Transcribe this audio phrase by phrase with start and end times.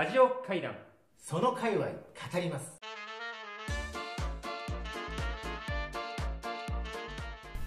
[0.00, 0.72] ラジオ会談。
[1.18, 1.92] その界隈語
[2.40, 2.72] ります。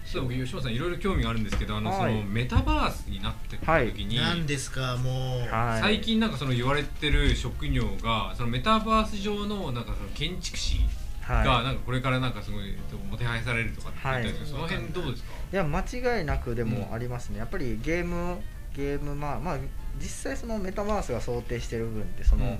[0.04, 2.12] ちょっと僕吉本さんいろいろ興味があるんですけどあの、はい。
[2.12, 5.80] そのメタバースになってった時に、何ですかもう、はい。
[5.80, 10.80] 最近なんかその言われてる職業がそのメタバース上のなんかその建築士
[11.28, 11.64] がはい。
[11.66, 12.76] なんかこれからなんかすごい
[13.08, 14.68] もてはやされるとかって言ったんですけど、はい。
[14.70, 15.30] その辺どうですか？
[15.52, 18.40] いや間違いなくでもありますね、やっぱりゲーム
[18.74, 19.58] ゲームまあまあ
[20.00, 22.58] 実際そのメタバースが想定してる部分ってその、うん。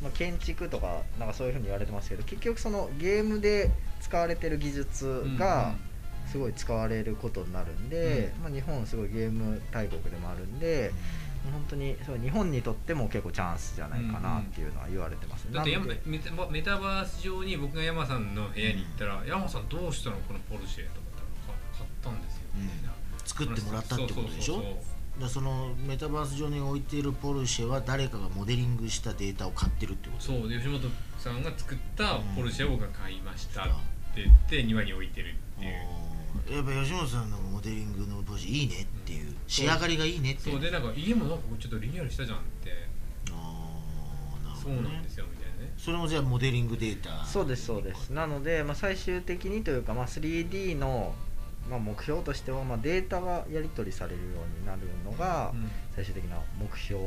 [0.00, 5.74] まあ、建築とかなんかそういうふうに言われてますけど結局そのゲームで使われてる技術が
[6.30, 10.92] すごい使われることになるんで、まあ、日本すごいゲーム大国でもあるんで、
[11.50, 21.26] 本当にそう日本にとっても結構チャンスじゃないかなっていうのは言われてます、だって山メタバメタバース上に僕が山さんの部屋に行ったら、山さんどうしたのこのポルシェと思ったら
[21.76, 22.92] 買ったんですよみたいな、
[23.24, 24.54] 作ってもらったってことでしょ？
[24.54, 30.22] そうそうそうそうそのメタバース上に置いているポルシェは誰かがモデリングしたデータを買ってるってこと？
[30.22, 30.80] そうで吉本
[31.18, 33.72] さんが作ったポルシェを僕が買いましたっうん
[34.14, 35.72] て言って庭に置いてるっていう。
[36.54, 39.34] やっぱ吉本さんのモデリングのポルシェいいねっていう。
[39.46, 40.60] 仕上がりがいいねってそう。
[40.60, 42.72] でなんか家もなんかちょっとリニューアルしたじゃんって。
[43.32, 44.94] あーなるそうほどね。
[44.94, 45.72] なんですよみたいなね。
[45.76, 47.24] それもじゃあモデリングデータ。
[47.24, 48.10] そうですそうです。
[48.10, 51.14] なので、まあ、最終的にというか、まあ、3D の、
[51.68, 54.22] まあ、目標としては、まあ、データがやり取りされるよ
[54.56, 55.70] うになるのがうん。
[55.94, 57.02] 最終的な目標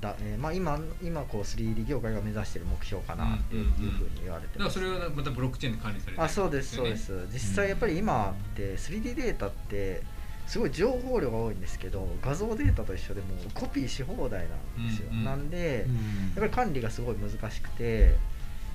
[0.00, 7.12] だ、えーまあ、今今こう 3D 業界が目指している目標かなっていうふうに言われてます、だからそれがまたブロックチェーンで管理されてるあそうですそうです。
[7.32, 10.02] 実際やっぱり今って 3D データって
[10.48, 15.24] すごい情報量が多いんですけど画像データと一緒でもうコピーし放題なんですよ、うんうん。
[15.24, 15.94] なんで、うん。
[15.94, 16.00] や
[16.32, 18.16] っぱり管理がすごい難しくて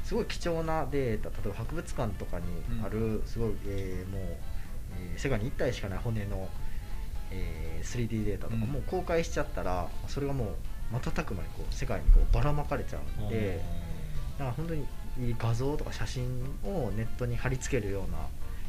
[0.05, 2.45] すごい貴重なデータ例えば博物館とかに
[2.81, 4.21] あるすごい、えーもう、
[4.99, 6.47] えー世界に1体しかない骨の、
[7.31, 10.47] えー 3D データとかもう公開しちゃったらそれがもう
[10.91, 13.61] 瞬く間にこう世界にこうばらまかれちゃうんで
[14.37, 14.85] だから本当に
[15.19, 16.25] いい画像とか写真
[16.63, 18.17] をネットに貼り付けるような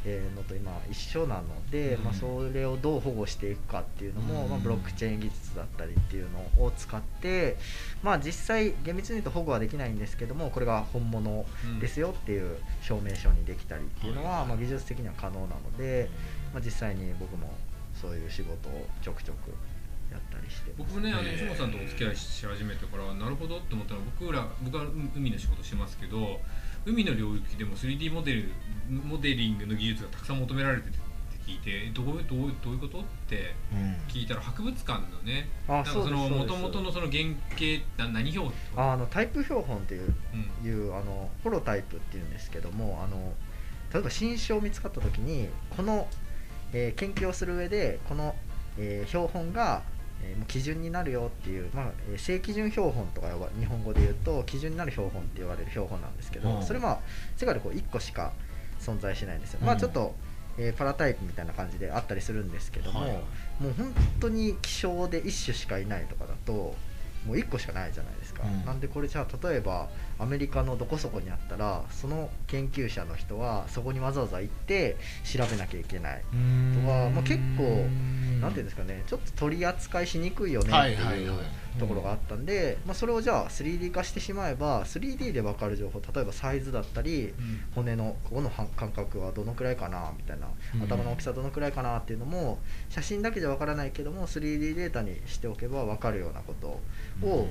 [0.05, 2.03] えーのと今一緒なので、うん。
[2.05, 4.49] まあ、それをどう保護していくかっていうのも、うん。
[4.49, 7.57] まあ、ブロックチェーン技術だったりっていうのを使って、
[8.03, 11.45] まあ、実際厳密に言うと保護はできないんですけどもこれが本物
[11.79, 16.09] ですよっていう証明書にできたりっていうのは、まあ、技術的には可能なので、
[16.53, 17.49] まあ、実際に僕も
[17.99, 19.49] そういう仕事をちょくちょく
[20.11, 20.71] やったりして。
[20.77, 24.85] 僕もねあの本さんとお付き合いし始めてからなるほどって思ったのは僕ら僕は
[25.15, 26.39] 海の仕事してますけど
[26.85, 28.51] 海の領域でも 3D モデル
[28.89, 30.97] モデリングの技術がたくさん求められてて
[31.49, 32.99] 聞いてどういうどういうどういうこと？
[32.99, 33.95] ってうん。
[34.07, 36.35] 聞いたら博物館のねあなんかそのそ
[36.79, 37.23] のその原
[37.59, 40.13] 型な何表あのタイプ標本っていう
[40.61, 40.67] うん。
[40.67, 43.33] いうあのホロタイプっていうんですけどもあの
[43.93, 46.07] 例えば新種を見つかった時にこの、
[46.73, 48.35] えー研究をする上でこの、
[48.77, 49.81] えー標本が、
[50.21, 56.63] えー基準になるよっていう、まあ、えー正基準標本とか日本語で言うと基準になる標本って言われる標本なんですけど、うん。
[56.63, 56.99] それは
[57.35, 58.31] 世界でこう1個しか
[58.79, 59.79] 存在しないんですよ、まあうん。
[59.79, 60.13] ちょっと、
[60.59, 63.11] えーパラタイプみたいな感じであったりするんですけども、はい。
[63.59, 66.75] もう本当に希少で1種しかいないとかだと
[67.25, 68.65] もう1個しかないじゃないですか、うん。
[68.65, 76.23] なんでこれじゃあ例えばアメリカのどこそこにあったらその研究者の人はそこにわざわざ行って調べなきゃいけない
[76.73, 77.87] とか、まあ、結構
[78.41, 81.79] なんていうんですかねちょっと取り扱いしにくいよねってはいうはい。
[81.79, 87.61] ところがあったんで、まあ、それをじゃあ 3D 化してしまえば 3D で分かる情報例えばサイズだったりうん。
[87.75, 90.83] 骨のここのは感覚はどのくらいかなみたいなうん。
[90.83, 96.79] 頭の大きさどのくらいかなっていうのも写真だけじゃ分からないけども 3D データにしておけば分かるようなこと
[97.25, 97.47] を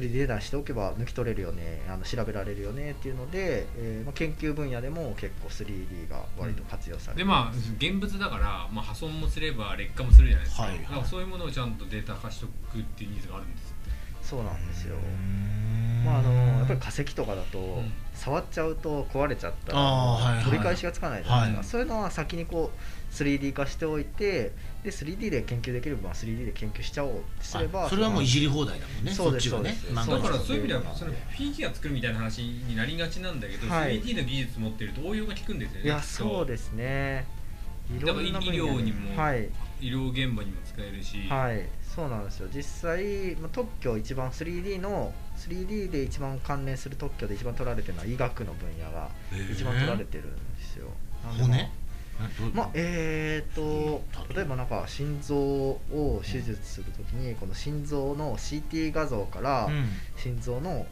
[0.00, 13.73] 3D データにしておけば抜き取れるよねあの調べられるよねっていうので、えーまあ、研究分野でも結構 3D が割と活用されてでまあ現物だから、まあ、破損もすれば劣化もするじゃないですか,、はいはいだからそういうものをちゃんとデータ化しておくっていうニーズがあるんです
[14.24, 16.04] そうなんですよ、うん。
[16.04, 17.92] まあ、あのやっぱり化石とかだと、ん。
[18.14, 21.66] 触っちゃうと壊れちゃったら取り返しがつかないじゃないですか、はい。
[21.66, 24.52] そういうのは先にこう 3D 化しておいて
[24.82, 34.00] で 3D で研究できる分は 3D で研究しちゃおうってすればあそれはもういじり放題だもんねそうですそうだからそういう意味ではそのフィギュア作るみたいな話になりがちなんだけど、はい。
[34.00, 37.26] 3D の技術持ってると応用が効くんですよねいやそうですね。
[38.00, 39.48] だから医療にもはい。
[39.80, 42.48] 医療現場にも使えるし、はいそうなんですよ。
[42.52, 49.08] 実際、まあ、特許一番 3D の 3D で一番関連する特許で一番取られてるのは医学の分野が
[49.52, 50.88] 一番取られてるんですよ、
[51.24, 54.04] なんでまあ骨まあえー、と
[54.34, 59.86] 例えばなんか心臓を手術するときにこの心臓の CT 画像からうん。
[60.16, 60.86] 心臓の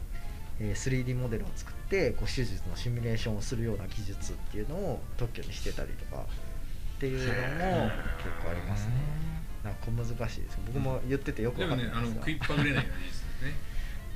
[0.59, 9.32] えー 3D モデルを作ってこう手術のシミュレーションをするような技術っていうのを特許にしてたりとかっていうのも結構ありますね
[9.63, 10.59] なんか小難しいです。
[10.67, 13.53] 僕も言っててよくかんないもねあの食いっぱぐれないような技術ですね。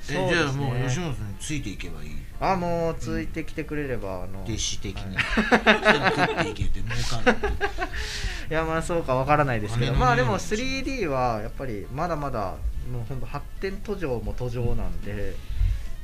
[0.00, 2.10] そうですじゃあもうね吉本さんについていけばいい？
[2.40, 5.24] あもうついてきてくれれば、あの弟子的に、はい。
[6.56, 6.82] 食ってい
[8.54, 10.40] やまあそうかわからないですけどまあでも匂い
[10.82, 12.56] 3D はやっぱりまだまだ
[12.90, 15.34] もうほんと発展途上も途上なんで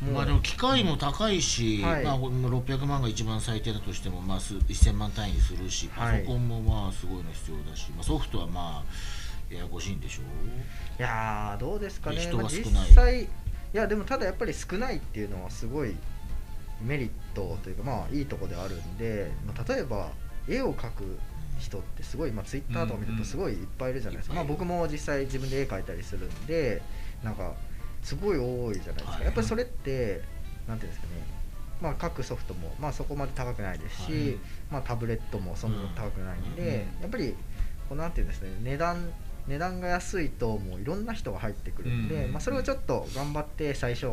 [0.02, 2.04] もうまあでも機械も高いし、はい。
[2.04, 6.22] まあ、600万が一番最低だとしても、まあ、す1000万単位にするし、パはい。
[6.22, 10.22] ソコンもまあすごいの必要だし、まあ、ソフトはまあややこしいんでしょ
[10.98, 12.16] いやーどうですかね。
[12.16, 12.92] 人がまあ実少ない。
[12.92, 13.28] 際い
[13.72, 15.96] やでもただやっぱり少ないっていうのはすごい
[16.82, 20.10] メリットというかまあいいとこではあるんで、まあ、例えば
[20.48, 21.18] 絵を描く
[21.58, 26.82] 人ってすごい、まあ、ツイッターとか見るとすごいいっぱいいるじゃないですか、うんうんまあ、僕も実際自分で絵描いたりするんで
[27.22, 27.54] なんか
[28.02, 30.20] すごい多いじゃないですか、はいやっぱりそれって
[30.68, 31.22] なんていうんですかね。
[31.82, 34.38] まあ、各ソフトも、まあ、そこまで高くないですし、はい。
[34.70, 37.34] まあ、タブレットもそんなに高くないんで、うんやっぱり
[37.88, 39.10] こうなんていうんですね値段
[39.46, 44.06] 値段が安いともういろんな人が入ってくるんで、うんまあ、それをちょっと頑張って最初、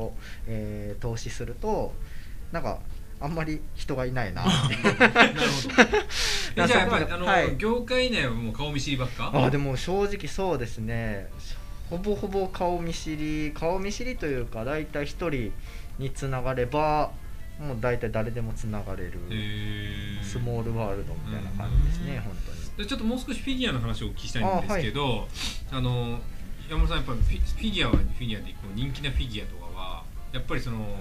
[0.48, 1.94] えー投資すると
[2.52, 2.80] なんか
[3.20, 4.44] あんまり人がいないな。
[4.44, 5.84] なるほど
[6.64, 7.56] えじゃあやっぱりあの、はい。
[7.58, 9.32] 業界内はもう顔見知りばっか？
[9.34, 11.30] あでも正直そうですね。
[11.90, 15.52] ほぼほぼ顔見知り顔見知りというか大体一人
[16.00, 17.12] につながれば
[17.60, 19.20] もう大体誰でもつながれる
[20.24, 22.22] スモールワールドみたいな感じですね、うん。
[22.22, 22.58] 本当に。
[22.60, 25.28] でちょっともう少しフィギュアの話をお聞きしたいんですけど
[25.72, 26.20] あ、の
[26.70, 30.96] 山本さんやっぱりフィギュアはフィギュアでこう人気なフィギュアとかはやっぱりその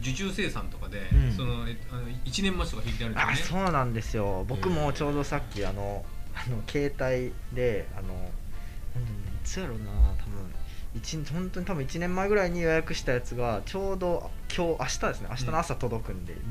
[0.00, 1.32] 受注生産とかで、うん。
[1.32, 3.64] そのえあの1年待ちとか平気であるんあですよね。
[3.64, 4.44] そうなんですよ。
[4.48, 6.04] 僕もちょうどさっきあの
[6.34, 9.84] あの携帯であのいつやろうな
[10.18, 10.52] 多分
[10.94, 15.28] 一本当に多分1年前ぐらいに予約したやつがちょうど今日明日ですね。
[15.30, 16.42] 明日の朝届くんで、もう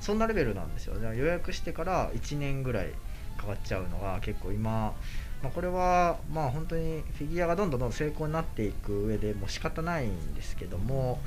[0.00, 0.96] そんなレベルなんですよ。
[1.14, 2.92] 予約してから1年ぐらい
[3.36, 4.94] かかっちゃうのが結構今、
[5.42, 11.20] まあ、これはまあ本当にフィギュアがどんどんどん成功になっていく上でもう仕方ないんですけども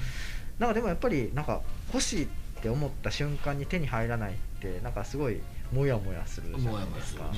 [0.57, 1.61] なんかでもやっぱりなんか
[1.93, 2.27] 欲しいっ
[2.61, 5.39] て思った瞬間に手に入らないってなんかすごい
[5.71, 7.31] モヤモヤするじゃもないですか。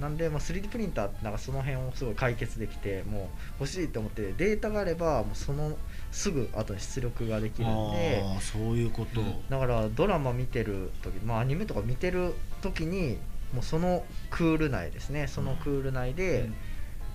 [0.00, 3.24] なんでもう 3D プリンターってなんかその辺をすごい解決できても
[3.58, 5.76] う欲しいって思ってデータがあればもうその
[6.10, 9.48] すぐ後に出力ができるんでああそういうこと、うん。
[9.50, 12.32] だからドラマ見てる時まあアニメとか見てる
[12.62, 13.18] 時に
[13.54, 15.26] もうそのクール内ですね。
[15.26, 16.48] そのクール内で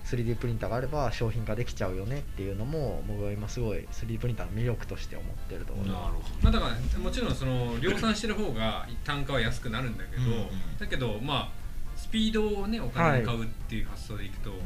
[0.04, 5.92] 3D プリンターがあれば商品化できちゃうよねっていうのも僕は今すごい 3D プリンターの魅力として思ってるところ。
[5.92, 10.32] なるほまあ、だからもちろんその量産してる方が単価は安くなるんだけど、うん。
[10.32, 10.46] うん
[10.78, 11.66] だけどまあ
[11.96, 14.56] スピードをねお金で買うっていう発想でいくと、ど、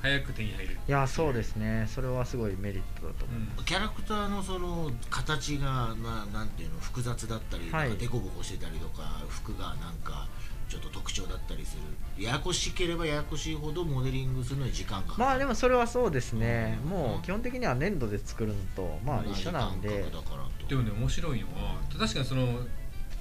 [0.00, 1.86] 早く手に入るいやそうですね。
[1.88, 3.64] それはすごいメリットだと思います、うん。
[3.64, 10.28] キャラクターのその形がまあなんていうの複雑だったり、はいなんかデコボコしてたりとか服がなんか
[10.68, 12.24] ちょっと特徴だったりする。
[12.24, 15.28] ややこしければややこしいほどモデリングするのに時間がかかる。
[15.28, 16.90] まあでもそれはそうですね、うん。
[16.90, 19.88] もう基本的には粘土で作るのとまあ一緒なんで。
[19.88, 20.66] 感覚だからと。
[20.68, 22.58] でもね面白いのは確かにその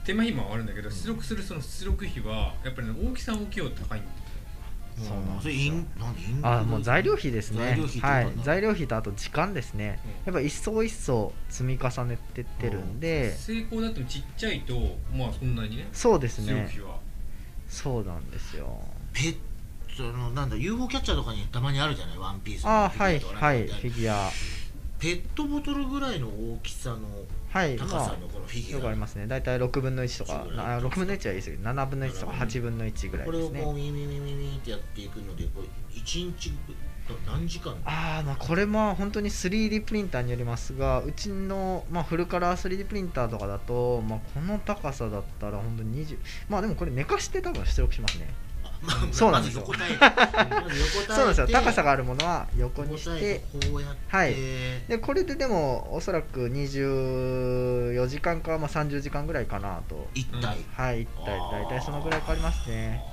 [0.03, 4.15] 手間暇はあるんだけど出力するその出力費はやっぱり、ね、大きさ大きいほど高いんだよ
[4.97, 7.59] そうなんですよン何インあもう材料費ですね。
[7.59, 8.31] 材料費ってことはい。
[8.43, 9.99] 材料費とあと時間ですね。
[10.25, 13.35] やっぱ一層一層積み重ねてってるんで。
[13.35, 14.73] 成功だってもちっちゃいと
[15.13, 17.04] まあそんなにねそうです出力ね費は
[17.75, 18.79] そうなんですよ。
[19.13, 19.37] ペッ
[19.97, 22.17] トのなんだ UFO キャッチャーとかにたまにあるじゃない？
[22.17, 24.29] ワンピースのあーはいはいフィギュア。
[24.97, 26.99] ペットボトルぐらいの大きさの
[27.49, 29.27] はい高まあさのこのフィギよくュア、ありますね。
[29.27, 30.45] 大体6分の1とか。
[30.47, 33.61] そうあ6分の1は言い過ぎ7分の1とか8分の1ぐらいこれをですね。
[33.61, 35.67] こうミミミミミってやっていくのでこれ
[35.99, 36.51] 1日
[37.27, 37.75] 何時間？
[37.85, 46.17] あーまあこれも本当に 3D プリンターによりますがうちの、まあ、フルカラー 3D プリンターとかだと、まあ、この高さだったら本当に20
[46.49, 48.33] まあでもこれ寝かして多分出力しますね。
[48.81, 49.65] まあそうなんですよ。
[49.65, 49.87] そうな
[51.25, 51.47] んですよ。
[51.47, 54.35] 高さがあるものは横にしててこうやって、はい。
[54.87, 60.07] でこれででもおそらく24時間か、まあ、30時間ぐらいかなと。
[60.13, 61.39] 一体、はい一体。
[61.51, 63.03] 大体そのぐらいかかりますね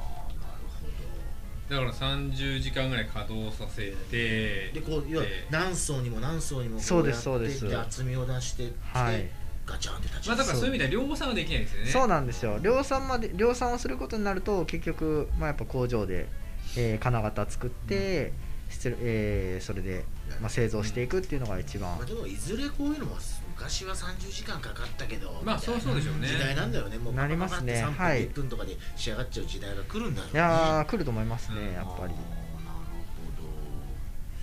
[1.72, 9.28] だから30時間ぐらい稼働させてでこう要はで何層にも何層にもこそうですやってそうです厚みを出してって、はい。
[9.64, 11.90] ガチャンって立ちまあだからそういう意味では量産はできないですよね。
[11.90, 12.58] そうなんですよ。
[12.60, 16.26] 量産まで量産をすることになると結局、まあ、やっぱ工場で、
[16.76, 18.32] えー金型作って、
[18.70, 20.04] 出力えーそれで、
[20.40, 21.96] まあ、製造していくっていうのが一番。
[21.96, 23.16] まあ、でもいずれこういうのも
[23.56, 26.28] 昔は30時間かかったけどまあそうそうでしょうね。
[26.28, 26.98] 時代なんだよね。
[26.98, 27.82] もうなりますね。
[27.84, 28.28] パパパって3分はい。
[28.28, 30.34] 1分とかで仕上がっちゃう時代が来るんだろうね。
[30.34, 32.14] いやー来ると思いますねうんやっぱり。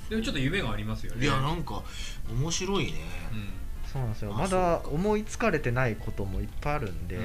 [0.09, 1.23] でもちょっと夢がありますよね。
[1.23, 1.83] いやなんか
[2.29, 2.93] 面白いね、
[3.31, 3.49] うん。
[3.91, 4.33] そうなんですよ。
[4.33, 7.23] あまだ思いつかれてないこともいっぱいあるんで,、うん。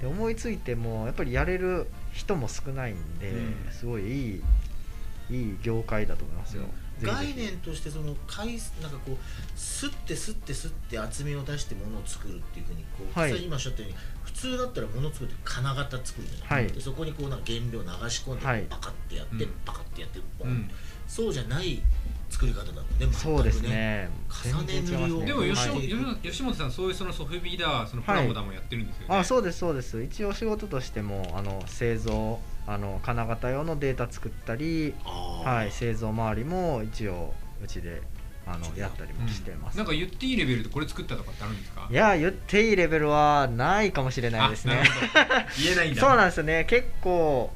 [0.00, 3.72] で思いついてもやっぱりやれる人も少ないんで、うん。
[3.72, 4.42] すごいいい
[5.28, 6.62] いい業界だと思いますよ、
[7.02, 8.48] 概ひ念としてその回
[8.80, 13.32] なんかこうすってすってすって厚みを出してものを作るっていうふうにこう、はい。
[13.32, 16.72] 普通今おっしゃったように普通だったらものを作るって金型作るじゃない、はい。
[16.72, 18.66] でそこにこうなんか原料流し込んで、はい。
[18.68, 20.70] パカってやって、うんパカってやってボン、うん。
[21.06, 21.82] そうじゃない
[22.28, 22.84] 作り方だもんね。
[22.98, 24.08] 全くねそうですね。
[24.44, 25.88] 重ね塗りをでも吉はい。
[25.92, 30.02] 本吉本さんそういうそのソフビだそのプラモダもやってるんですよね、あそうですそうです。
[30.02, 37.32] 一応仕事としてもあの製造あの金型用のデータ作ったり、はい、製造周りも一応
[37.62, 38.02] うちで
[38.44, 41.88] あのやったりもしてます、なんか言っていいレベルでこれ作ったとかってあるんですか？
[41.90, 44.82] いや言っていいレベルはないかもしれないですね。
[45.62, 46.00] 言えないんだ。
[46.06, 46.64] そうなんですよね。
[46.68, 47.52] 結構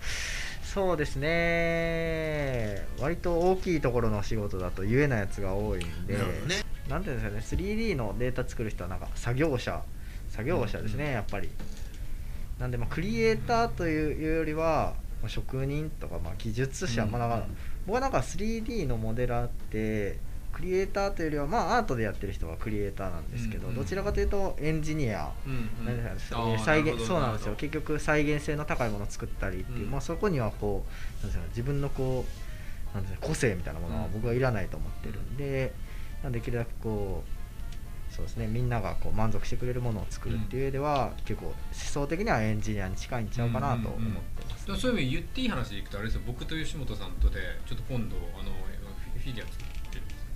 [0.63, 2.87] そうですね。
[3.01, 6.15] 割と大きいところの仕事だと言えないやつが多いんで。
[6.15, 6.21] ね。
[6.89, 7.65] なんていうんですかね。
[7.65, 9.83] 3D のデータ作る人はなんか作業者
[10.31, 11.51] 作業者ですね、やっぱり
[12.61, 17.47] なんでまあクリエイターというよりはまあ職人とかまあ技術者、うんまあだから
[17.87, 20.19] 僕はなんか 3D のモデラーって
[20.53, 26.59] クリエイターというよりはまあアートでやってる人はクリエイターなんですけど、うんうんどちらかというとエンジニアうんうん。
[26.59, 27.55] 再現そうなんですよ。
[27.55, 29.91] 結局再現性の高いものを作ったりっていう、うん。
[29.93, 30.85] まあ、そこにはこ
[31.23, 32.27] うなんですか自分のこ
[32.93, 35.73] うなんですか個性みたいなものはうん僕はいらないと思ってるんで、
[36.23, 37.40] なんでできるだけこう
[38.11, 38.47] そうですね。
[38.47, 46.23] みんながこう満足してくれるものを作るっていう上では、結構思想的にはエンジニアに近いんちゃうかなと思ってます、どそういう意味で言っていい話でいくとあれですよ。
[46.27, 48.51] 僕と吉本さんとでちょっと今度あの
[49.15, 50.27] フィフィギュア作ってるんですよ。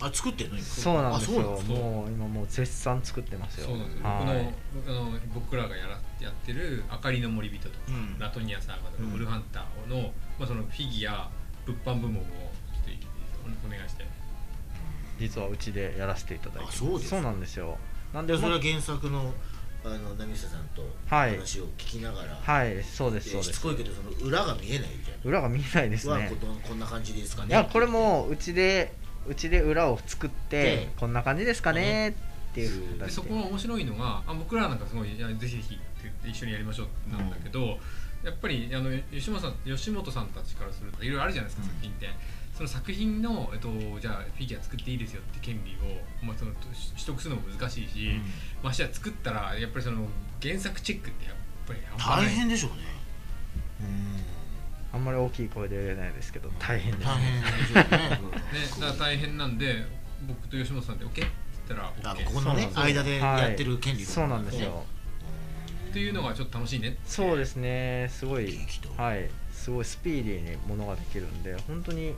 [0.00, 0.64] あ作ってんの今？
[0.64, 1.40] そうなんですよ。
[1.40, 1.74] あそうなんですか？
[1.74, 3.66] もう今もう絶賛作ってますよ。
[3.68, 4.54] そうなんですよ、はい。
[4.74, 8.18] 僕のあの僕らがやらやってる「あかりの森人」とか、うん。
[8.18, 9.10] ラトニアサーガとか、うん。
[9.12, 11.30] ブルーハンターの,、まあそのフィギュア
[11.66, 12.34] 物販部門をちょっ
[13.60, 14.04] とお願いして
[15.18, 17.20] 実はうちでやらせていただいてそうですか。
[17.22, 17.78] なんですよ。
[18.12, 19.32] なんででそれもは原作の
[19.84, 21.32] あの波下さんとはい。
[21.32, 23.52] 話を聞きながら、はいそうですそうです。
[23.52, 25.28] しつこいけどその裏が見えないじゃん。
[25.28, 27.48] 裏が見えないですはねここんな感じですかね。
[27.50, 28.94] いやこれもうちで
[29.26, 32.10] うちで裏を作ってでこんな感じですかね
[32.50, 37.78] っていう形ででそこが面白いのがあ僕らなんかすごいいやぜひぜひって言って一緒にやりましょうってなんだけど、
[38.22, 41.68] やっぱりあの吉本さん吉本さんたちからするといろいろあるじゃないですか、うん。
[41.70, 42.08] 作品って
[42.54, 43.68] その作品の、えっと、
[44.00, 46.72] じゃあフィギュア作っていいですよって権利を、まあ、その取
[47.04, 48.22] 得するのも難しいし、うん。
[48.62, 50.06] ましてや作ったらやっぱりその
[50.40, 51.34] 原作チェックってやっ
[51.66, 52.94] ぱり半大変でしょうね。
[54.92, 57.04] あんまり大きい声で言えないですけど大変です。
[57.04, 57.82] 大変でしょうね。
[57.90, 59.84] ね、だから大変なんで
[60.28, 62.68] 僕と吉本さんで OK って言ったらあ OK ここのね。
[62.72, 63.02] そうなんですよ。
[63.02, 64.84] 間でやってる権利そうなんですよ。
[65.90, 68.08] っていうのがちょっと楽しいねそうですね。
[68.12, 68.56] すごい
[68.96, 69.28] はい。
[69.52, 72.14] すごいスピーディーにものができるんで本当に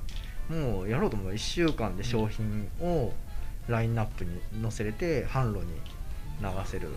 [0.49, 3.13] もうやろうと思えば1週間で商品を
[3.69, 5.73] ラインナップに載せれて販路に
[6.41, 6.93] 流せるっ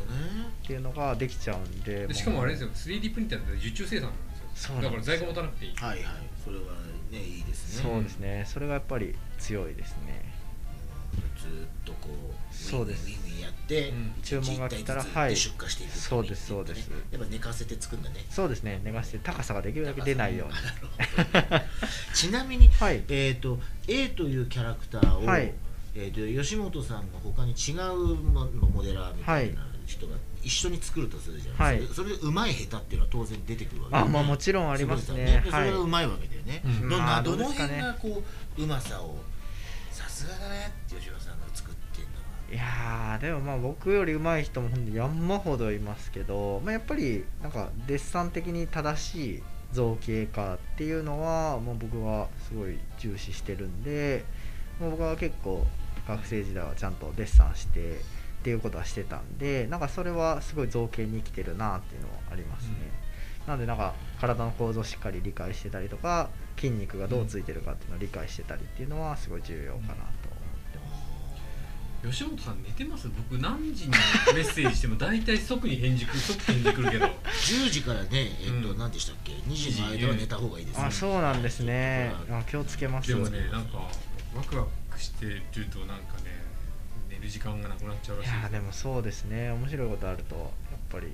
[0.67, 2.69] ていうのができちゃうんででしかもあれですよ。
[2.69, 4.73] 3D プリンターって受注生産なんですよ。
[4.73, 5.09] そうなんです。
[5.09, 5.75] よだから在庫持たなくていい。
[5.75, 6.05] はいはい。
[6.43, 6.63] それは
[7.11, 7.83] ねいいですね。
[7.83, 8.45] そうですね。
[8.47, 10.33] それがやっぱり強いですね。
[11.39, 11.49] ずっ
[11.85, 13.07] とこうそうです。
[13.07, 15.35] ウィンウィンウィンやって、うん注文が来たらはい。
[15.35, 16.91] 出荷していくそうですそうです。
[17.11, 18.25] やっぱ寝かせて作るんだね。
[18.29, 18.81] そうですね。
[18.83, 20.53] 寝かして高さができるだけ出ないように。
[20.53, 21.78] なるほど
[22.13, 23.03] ちなみに、はい。
[23.09, 25.53] えー、と A というキャラクターを、はい。
[25.95, 31.87] えー、と吉本さんの他に違うモモデラーみたいな人が一緒に作るとするじゃない、はい。
[31.87, 35.43] それそれでうまい下手っていうのは当然出てくるわけあまあもちろんありますね。
[35.45, 36.89] よそれがうまいわけだよね、うん。
[36.89, 38.23] どんまあなどの辺がこ
[38.57, 39.17] ううまさを
[39.91, 42.19] さすがだねって吉本さんが作ってんのは。
[42.51, 54.25] いやーでもまあ僕より上手い人もほんと山ほどいますけど、まあ、やっぱりなんかデッサン的に正しい造形化っていうのは、まあ、僕はすごい重視してるんで、
[54.79, 55.65] まあ僕は結構
[56.07, 57.97] 学生時代はちゃんとデッサンして
[58.39, 62.75] っていうことはしてたんでなんかそれはすごい造形に生きてるなっていうのはありますね、
[63.45, 70.28] なんでなんか体の構造をしっかり理解してたりとか筋肉がどうついてるかっていうのを理解してたりっていうのはすごい重要かなと
[72.03, 73.09] 吉本さん寝てます？
[73.09, 77.05] 僕何時にメッセージしても大体即に返事くる即返事くるけど。
[77.05, 78.77] 10時からねえっ、と、うん。
[78.77, 80.85] 何でしたっけ？2時の間は寝た方がいいですね。
[80.85, 82.13] あそうなんですね。
[82.31, 83.09] あ気をつけます。
[83.09, 83.79] でもねなんか
[84.35, 86.43] ワクワクしてるとなんかね
[87.09, 89.51] 寝る時間がなくなっちゃうらいしいやーでもそうですね。
[89.51, 90.45] 面白いことあるとやっ
[90.89, 91.13] ぱりで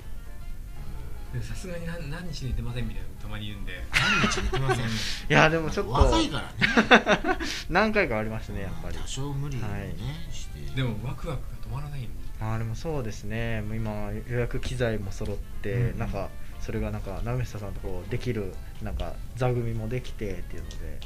[1.42, 3.74] さすがに何何日寝てませんみたいなのたまに言うんで。
[3.92, 4.86] 何日寝てません？
[4.89, 4.89] い
[5.30, 5.92] やーでもちょっと。
[5.92, 7.38] 若いからね。
[7.70, 8.98] 何回かありますねやっぱり。
[8.98, 10.34] 多少無理をね、はい。
[10.34, 12.10] してでもワクワクが止まらないんで。
[12.42, 13.62] あーでもそうですね。
[13.62, 16.00] もう今予約機材も揃って、うん。
[16.00, 21.00] なんかそれがなんか直下さんとこうできるなんか座組もできてっていうので。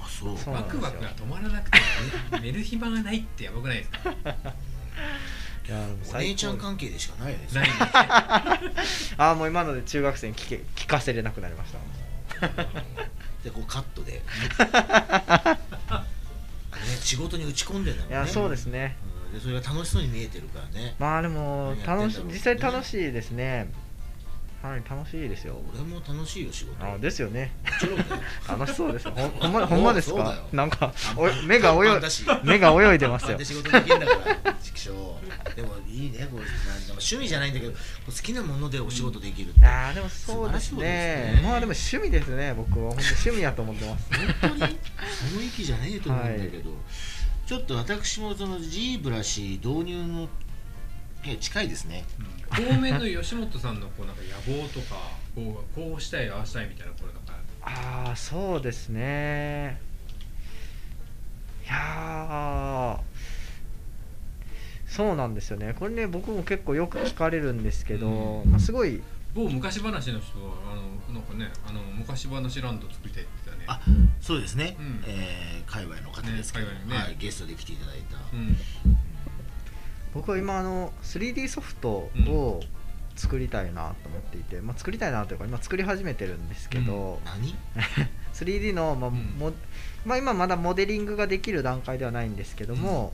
[0.00, 0.38] あそう。
[0.38, 0.82] そうなんですよ。
[0.82, 1.78] ワクワクが止まらなくて
[2.32, 4.14] 寝寝る暇がないってやばくないですか？
[6.12, 7.46] お姉ちゃん関係でしかないよね。
[9.18, 11.78] ああもう今ので中学生に聞け聞かせれなくなりました。
[13.42, 14.22] じ でこうカットで、 ね、
[17.00, 18.16] 仕事に打ち込んでんだろうね。
[18.16, 18.96] いやそうですね。
[19.30, 19.38] うん。
[19.38, 20.94] でそれが楽しそうに見えてるからね。
[20.98, 23.70] まあでも楽し実際楽しいですね
[24.60, 25.54] はい楽しいですよ。
[25.72, 26.84] 俺も楽しいよ仕事。
[26.84, 27.52] あですよね。
[28.48, 29.12] 楽しそうですよ。
[29.14, 30.42] ほんほんま ほんまですか？
[30.52, 32.00] なんかお目が泳い
[32.42, 33.38] 目が泳いでますよ。
[33.38, 34.12] で仕事できるんだか
[34.44, 34.90] ら畜生。
[35.54, 36.50] でもいいねこうなんか
[36.90, 40.80] 趣味じゃないんだけど好きなものでお仕事できるって、あーでもそうですね。
[40.82, 41.40] ね。
[41.44, 42.90] まあでも趣味ですね僕は。
[42.90, 44.08] 本 当趣味やと思ってます。
[44.42, 44.78] 本当に？
[45.30, 46.70] その域じゃねえと思うんだけど、
[47.46, 50.28] ちょっと私もその G ブラシ導入の
[51.24, 52.04] え近いですね。
[52.50, 54.96] 方面の吉本さんのこうなんか野望とか
[55.34, 59.80] こうこうしたいああしたいみたいなこれなんかああそうですね。
[61.64, 63.00] いやー
[64.90, 65.74] そうなんですよね。
[65.78, 68.50] これね僕も結構よく聞かれるんですけど、うん。
[68.50, 69.02] まあ、すごい
[69.34, 70.74] 某昔話の人はあ
[71.10, 73.78] のなんかねあの昔話ランド作りたいって言ってたね。
[73.78, 73.80] あ
[74.20, 75.04] そうですね、うん。
[75.06, 76.72] えー界隈の方ですけど、ね。
[76.88, 78.56] はい、ゲストで来ていただいた、うん
[80.14, 82.60] 僕は今あの 3D ソフトを
[83.16, 87.54] 作りたいなと思っていて、まあ、作りたいなというか今作り始めてるんですけど、何？
[88.32, 89.16] 3D の、まあうん。
[89.38, 89.52] も
[90.06, 93.12] まあ、今まだモデリングができる段階ではないんですけども、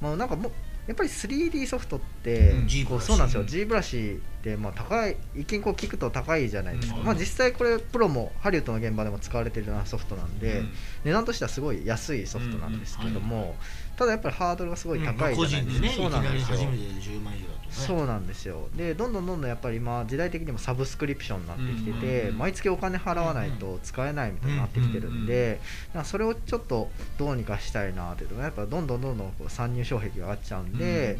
[0.00, 0.50] まあ、なんかも
[0.86, 2.54] やっぱり 3D ソフトって、
[2.86, 7.04] こうそうなんですよ、うん G ブラシってまあ高い一見こう聞くと高いじゃないですか、うん。
[7.04, 10.72] まあ、実際これプロもハリウッドの現場でも使われてるようなソフトなんで、うん。
[11.04, 13.56] 値段としてはすごい安いソフトなんですけども、
[13.96, 16.56] ただやっぱりハードルがすごいまあ高いじ個ゃないですか、そうなんですよ。
[16.56, 17.68] 初めて10万以上だとね。
[17.70, 18.68] そうなんですよ。
[18.76, 25.60] でどんどんどんどんやっぱり今時代的にもサブスクリプションになってきてて、毎月お金払わないと使えないみたいになってきてるんで、
[25.92, 31.18] なんかそれをちょっとどうにかしたいなっていうのがやっぱどんどんどんどんこう参入障壁が上がっちゃうんで、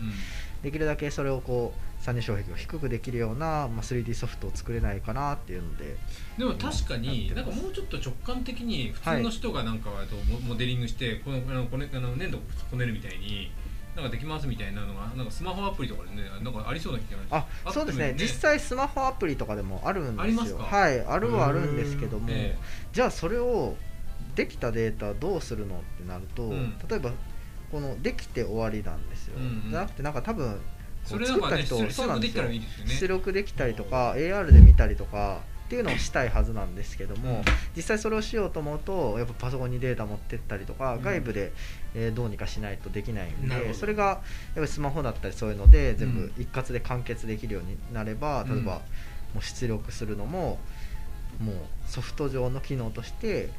[0.65, 5.97] できるだけそれをこう参入障壁を低くできるような、まあ、3D ソフトを作れないかなっていうので
[6.37, 12.39] でも確かになんかもうちょっと直感的に普通の人がなんかとモモデリングしてこのあのこねあの粘土
[12.71, 13.53] こねるみたいに
[13.95, 18.11] なんかできますみたいなのがなんかスマホアプリとかでねなんかありそうな気がああそうですね。
[18.11, 20.23] っても実際スマホアプリとかでもあるんですよ。
[20.23, 20.63] ありますか？
[20.65, 21.01] はい。
[21.01, 22.59] あるはあるんですけども、え。
[22.93, 23.77] じゃあそれを
[24.35, 26.75] できたデータどうするのってなると、うん。
[26.89, 27.13] 例えば
[27.75, 29.71] このできて終わりなんですよ、うんうん。
[29.71, 30.61] じゃなくてなんか多分
[31.05, 32.45] それ作った人出そうなんですよ。
[32.87, 37.45] 出力できたりとか AR で見たりとかっていうのをしたいはずなんですけども、うん。
[37.75, 41.03] 実際それをしようと思うとやっぱパソコンにデータ持ってったりとか、うん。
[41.03, 41.53] 外部で、
[41.97, 44.21] えーどうにかしないとできないんでそれがやっ
[44.55, 46.15] ぱりスマホだったりそういうので全うん。
[46.29, 48.55] 部一括で完結できるようになれば、うん。
[48.55, 48.75] 例えば
[49.35, 50.61] もう出力するのも
[51.41, 51.57] もう
[51.87, 53.51] ソフト上の機能として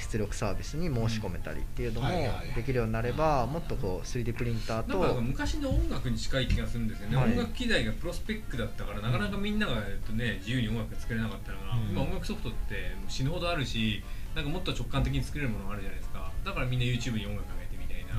[0.00, 2.08] 出力サービスに申し込めたりっていうのも
[2.56, 7.32] できるようになればもっとこう 3D プリンターとなんか昔の音楽に近い気がするんですよね、はい。
[7.32, 11.90] 音楽機材がプロスペックだったからなかなかみんなが、えっとね、自由に音楽が作れなかったのが、うん。
[11.90, 14.02] 今音楽ソフトって死ぬほどあるし
[14.34, 16.30] なんかもっと直感的に作れるものがあるじゃないですか。
[16.44, 18.14] だからみんな YouTube に音楽上げてみたいな、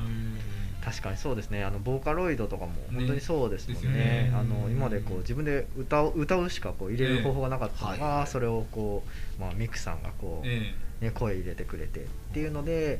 [0.83, 1.63] 確かにそうですね。
[1.63, 3.89] あのボーカロイドとかも本当にそうですもんね。
[3.91, 4.33] ね。
[4.33, 8.27] あの今までこう自分で歌う歌うしかこう入れる方法がなかったのが、ええはいはい。
[8.27, 9.03] それをこ
[9.37, 12.99] う、まあ、ミクさんがこう、えね、声入れてくれてっていうので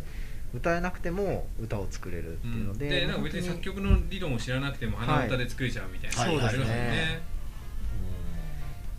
[0.53, 7.21] 歌えなくても歌を作れるってえいうので,、でなんか別に作曲の理論を知らなくても鼻歌で作れちゃうみたいな、はいそうですね。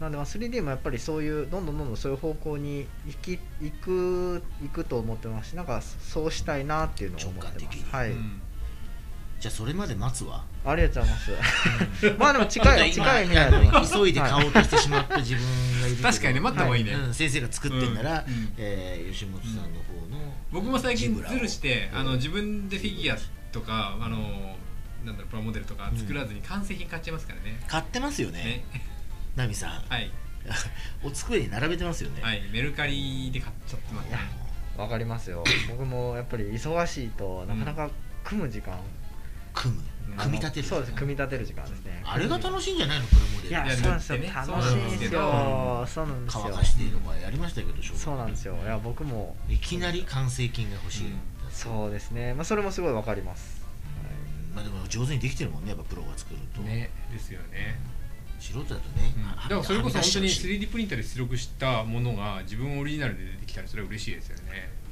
[0.00, 7.82] なんでまあ 3D もやっぱりそういうどんどんどんどんそういう方向に行き行く行くと思ってますしなんかそうしたいなっていうのを思って直感的に。
[7.82, 8.41] ますはい、うん
[9.42, 10.44] じゃあそれまで待つわ。
[10.64, 11.20] ありがとうございま
[11.96, 12.16] す。
[12.16, 15.42] まあでも近い近い未来だと思います急いで買おうとしてしまった自分
[15.80, 16.08] がいるけど。
[16.08, 18.52] 確かにね待った方がいいね、うん先生が作ってんなら、うんうん。
[18.56, 19.66] えー吉本さんの方
[20.16, 23.18] の、僕も最近ズルしてあのうん自分でフィギュア
[23.50, 24.18] とかあの
[25.04, 28.44] なんだろうプラモデルとか作らずに完成品買っちゃいますからね、買ってますよね。
[28.44, 28.64] ね。
[29.34, 29.70] ナミさん。
[29.88, 30.08] はい。
[31.02, 32.48] お机に並べてますよね、はい。
[32.52, 34.18] メルカリで買っちゃってますね。
[34.76, 35.42] わかりますよ。
[35.68, 37.90] 僕もやっぱり忙しいとなかなか
[38.22, 38.78] 組む時間、
[39.52, 39.82] 組む。
[40.10, 40.16] うん。
[40.16, 42.02] 組み立てるそうです組み立てる時間ですね。
[42.04, 43.06] あれが楽しいんじゃないの？
[43.06, 45.86] プラモデルいやそうなんですよ、ね楽しいんですよ。
[45.86, 46.42] そうなんですよ。
[46.44, 48.56] 乾かしてとかやりましたけどそうなんですよ。
[48.62, 49.36] いや僕も。
[49.48, 51.20] いきなり完成金が欲しい、うん。
[51.50, 52.34] そうですね。
[52.34, 53.62] まあそれもすごいわかります、
[54.54, 56.90] まあでも上手にできてるもんねやっぱプロが作ると、ね。
[57.12, 57.78] ですよね、
[58.38, 64.42] 素人だとね、だからそれこそ本当にはみ出しちゃうし 3D プリンターで出力したものが自分オリジナルで出てきたらそれは嬉しいですよね。
[64.52, 64.91] い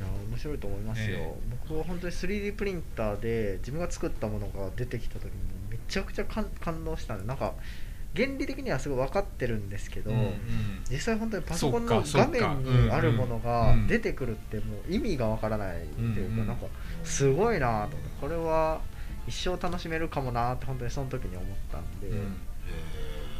[0.00, 1.34] や面白いと思いますよ、え
[1.68, 5.30] 僕は本当に 3D プリンターで自分が作ったものが出てきた時に
[5.70, 7.54] めちゃくちゃ感感動したんでなんか
[8.14, 10.34] 原理的にはすごい分かってるんですけど、うんうん。
[10.90, 16.46] 実際本当にパソコンの画面にあるものが出てくるってもう意味がわからないっていうか、うんうん。
[16.46, 16.66] なんか
[17.04, 18.80] すごいなと思ってこれは
[19.26, 22.16] 一生楽しめるかもなって本当にその時に思ったんで、うん。
[22.16, 22.20] へ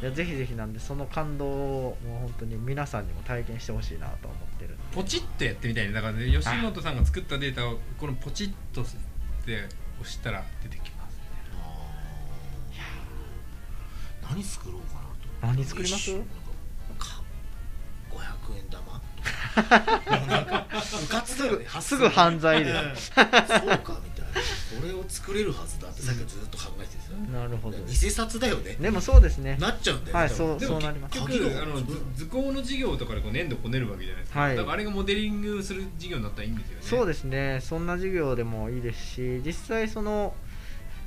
[0.02, 5.92] いやぜひぜひなんでその感動をもう本当に皆さんにも体験してほしいなと思ってるポチッとやってみたいね。
[5.92, 8.84] だからね吉本さんが作ったデータをこのポチッとっ
[9.46, 9.68] て
[10.00, 11.16] 押したら出てきます。
[11.54, 14.28] あー。
[14.30, 15.00] 何作ろうかな
[15.52, 16.10] と何作ります？
[16.14, 16.24] なん
[16.98, 17.06] か。
[17.06, 17.22] か
[18.10, 18.82] 500円玉？
[20.18, 21.66] もうなんかうかつだよね。
[21.80, 22.96] すぐ犯罪でうん。
[22.96, 23.80] そうかみたいな
[24.80, 27.78] これを作れるはずだってさっきずっと考えててさなるほど。
[27.86, 28.76] 偽札だよね。
[28.80, 29.56] でもそうですね。
[29.60, 31.18] なっちゃうんだよねはいそうでもなります。
[31.18, 34.56] 結局あの図図工の授業とかでこう粘土こねるわけじゃないですか、はい。
[34.56, 36.82] だからあれがモデリングする授業になったらいいんですよね。
[36.82, 37.60] そうですね。
[37.62, 40.34] そんな授業でもいいですし実際その、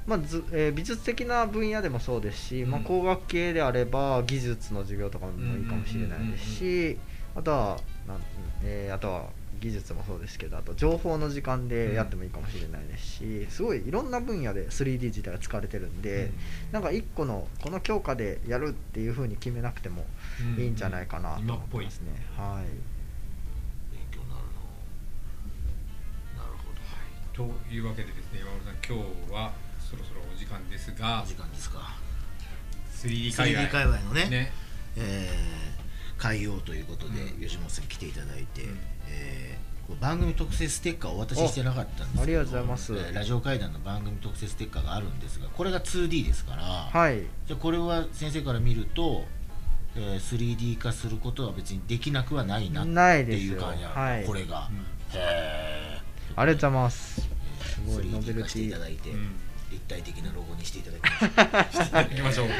[0.08, 6.98] まあずえー美術的な分野でもそうですし、まあ、うん工学系であれば技術の授業とかもいいかもしれないですし
[7.36, 8.22] あとはなん、
[8.64, 9.26] えーあとは
[9.66, 16.32] 技術もそうですけどあと情報の時間でやってもいいかもしれないですしすごいいろんな分野で 3D 自体が使われてるんで、
[16.72, 20.06] なんか1個のこの教科でやるっていうふうに決めなくても
[20.56, 20.64] うん。
[20.64, 22.12] いいんじゃないかなと今っぽい思いますね。
[22.38, 22.66] はい。
[23.96, 24.42] 勉強になる
[26.38, 26.72] ななるほ
[27.44, 27.54] ど。
[27.54, 31.96] というわけでですね山本さん今日はそろそろお時間ですがお時間ですか。
[32.94, 34.30] 3D 界 3D 隈界隈のね。
[34.30, 34.52] ね。
[34.98, 35.85] えー、
[36.18, 37.42] 海洋ということで、うん。
[37.42, 38.78] 吉本さんに来ていただいて、うん。
[39.10, 39.66] えー
[40.02, 42.94] 番組特製ステッカーをお渡ししてなかったんですけどありがとうございます。
[42.94, 47.20] えーラジオ会談の番組特製ステッカーがあるんですがこれが 2D ですから、はい。
[47.46, 49.26] じゃあこれは先生から見ると、
[49.96, 53.28] えー 3D 化することは別にできなくはないなってないう
[53.60, 54.26] 感じなのはい。
[54.26, 54.76] これが、うん。
[54.78, 54.82] へ
[55.16, 56.00] え
[56.36, 57.22] ありがとうございます。
[57.22, 57.30] す
[57.86, 58.06] ごい。
[58.08, 59.36] ノベ 3D ル化していただいて、うん。
[59.70, 60.98] 立体的なロゴにしていただ
[62.06, 62.48] きましょう。
[62.50, 62.54] か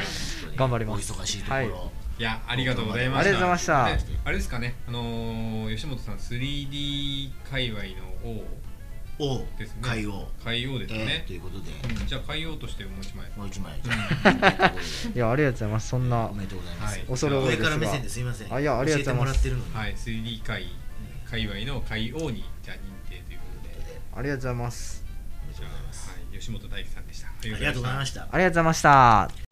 [0.56, 1.12] 頑張ります。
[1.12, 1.70] お忙しいところ、はい
[2.18, 3.30] いやありがとうございました。
[3.30, 4.12] ありがとうございました。
[4.12, 7.86] であれですかねあのー吉本さん 3D 界隈の
[8.24, 8.44] 王
[9.18, 9.80] をですね。
[9.82, 13.30] 海王、海王ですえーねと、いうことで、うんじゃあ海王としてもう一枚。
[13.36, 13.78] もう一枚。
[15.14, 15.18] い。
[15.18, 15.88] やありがとうございます。
[15.88, 17.06] そんなおめでとうございます、はい。
[17.06, 17.64] 恐れ多いですが。
[17.64, 18.54] 上から目線ですいません。
[18.54, 19.42] あいやありがとうございます。
[19.44, 19.94] 教えてもらってるのに、はい。
[19.94, 20.66] 3D 界
[21.30, 24.00] 界隈の海王にじゃあ認定ということで。
[24.16, 25.04] ありがとうございます。
[25.44, 26.08] おめでとうございます。
[26.08, 27.28] はい、吉本大樹さんでした。
[27.28, 28.22] あありがとうございましした。
[28.22, 29.45] ありがとうございました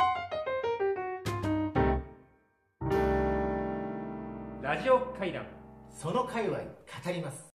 [5.25, 5.47] 会談。
[5.89, 6.65] その界隈語
[7.11, 7.54] ります